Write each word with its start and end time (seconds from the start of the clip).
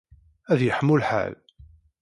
Ad 0.51 0.59
yeḥmu 0.65 0.95
lḥal. 1.01 1.33